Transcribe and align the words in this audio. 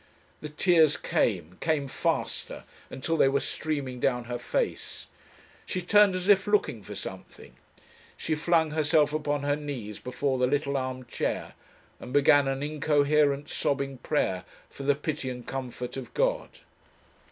The 0.39 0.49
tears 0.49 0.97
came, 0.97 1.57
came 1.61 1.87
faster, 1.87 2.63
until 2.89 3.17
they 3.17 3.27
were 3.29 3.39
streaming 3.39 3.99
down 3.99 4.23
her 4.23 4.39
face. 4.39 5.05
She 5.67 5.83
turned 5.83 6.15
as 6.15 6.27
if 6.27 6.47
looking 6.47 6.81
for 6.81 6.95
something. 6.95 7.53
She 8.17 8.33
flung 8.33 8.71
herself 8.71 9.13
upon 9.13 9.43
her 9.43 9.55
knees 9.55 9.99
before 9.99 10.39
the 10.39 10.47
little 10.47 10.75
arm 10.75 11.05
chair, 11.05 11.53
and 11.99 12.11
began 12.13 12.47
an 12.47 12.63
incoherent 12.63 13.47
sobbing 13.47 13.99
prayer 13.99 14.43
for 14.71 14.81
the 14.81 14.95
pity 14.95 15.29
and 15.29 15.45
comfort 15.45 15.95
of 15.95 16.11
God. 16.15 16.49